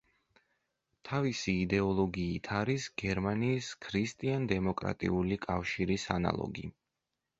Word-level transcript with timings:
თავისი 1.09 1.53
იდეოლოგიით 1.65 2.49
არის 2.61 2.87
გერმანიის 3.03 3.69
ქრისტიან-დემოკრატიული 3.87 5.39
კავშირის 5.49 6.09
ანალოგი. 6.21 6.67